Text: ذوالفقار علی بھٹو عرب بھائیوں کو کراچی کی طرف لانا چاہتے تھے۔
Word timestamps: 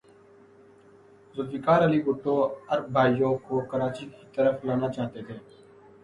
ذوالفقار 1.35 1.79
علی 1.87 1.99
بھٹو 2.05 2.35
عرب 2.67 2.85
بھائیوں 2.93 3.33
کو 3.47 3.59
کراچی 3.71 4.05
کی 4.05 4.25
طرف 4.35 4.65
لانا 4.65 4.89
چاہتے 4.89 5.19
تھے۔ 5.27 5.37